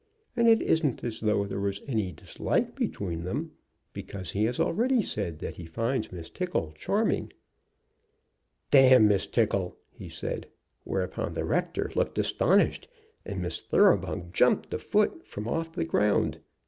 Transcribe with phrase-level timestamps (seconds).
[0.35, 3.51] And it isn't as though there was any dislike between them,
[3.93, 7.31] because he has already said that he finds Miss Tickle charming."
[8.71, 10.47] "D Miss Tickle!" he said;
[10.85, 12.87] whereupon the rector looked astonished,
[13.27, 16.39] and Miss Thoroughbung jumped a foot from off the ground.